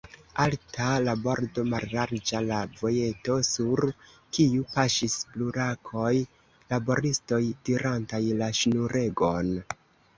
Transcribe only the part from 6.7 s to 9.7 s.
laboristoj, tirantaj la ŝnuregon.